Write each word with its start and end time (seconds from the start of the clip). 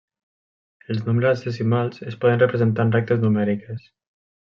Els 0.93 1.01
nombres 1.09 1.43
decimals 1.49 2.01
es 2.13 2.17
poden 2.23 2.41
representar 2.45 2.87
en 2.89 2.95
rectes 2.97 3.21
numèriques. 3.27 3.85